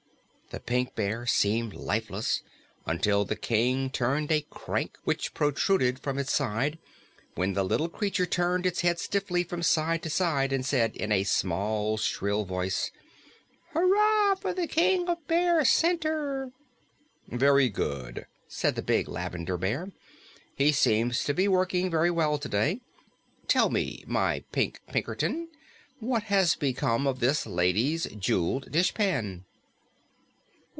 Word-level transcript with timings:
This 0.51 0.61
Pink 0.65 0.95
Bear 0.95 1.25
seemed 1.25 1.73
lifeless 1.73 2.41
until 2.85 3.23
the 3.23 3.37
King 3.37 3.89
turned 3.89 4.29
a 4.33 4.45
crank 4.49 4.97
which 5.05 5.33
protruded 5.33 5.97
from 5.97 6.17
its 6.17 6.33
side, 6.33 6.77
when 7.35 7.53
the 7.53 7.63
little 7.63 7.87
creature 7.87 8.25
turned 8.25 8.65
its 8.65 8.81
head 8.81 8.99
stiffly 8.99 9.45
from 9.45 9.63
side 9.63 10.03
to 10.03 10.09
side 10.09 10.51
and 10.51 10.65
said 10.65 10.93
in 10.97 11.09
a 11.09 11.23
small, 11.23 11.95
shrill 11.95 12.43
voice, 12.43 12.91
"Hurrah 13.69 14.35
for 14.35 14.53
the 14.53 14.67
King 14.67 15.07
of 15.07 15.25
Bear 15.25 15.63
Center!" 15.63 16.51
"Very 17.29 17.69
good," 17.69 18.25
said 18.49 18.75
the 18.75 18.81
big 18.83 19.07
Lavender 19.07 19.55
Bear. 19.57 19.93
"He 20.53 20.73
seems 20.73 21.23
to 21.23 21.33
be 21.33 21.47
working 21.47 21.89
very 21.89 22.11
well 22.11 22.37
today. 22.37 22.81
Tell 23.47 23.69
me, 23.69 24.03
my 24.05 24.43
Pink 24.51 24.81
Pinkerton, 24.89 25.47
what 26.01 26.23
has 26.23 26.57
become 26.57 27.07
of 27.07 27.21
this 27.21 27.47
lady's 27.47 28.03
jeweled 28.19 28.69
dishpan?" 28.69 29.45